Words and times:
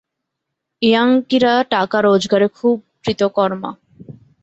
ইয়াঙ্কিরা 0.81 1.53
টাকা 1.69 1.97
রোজগারে 2.01 2.47
খুব 2.57 2.75
কৃতকর্মা। 3.03 3.71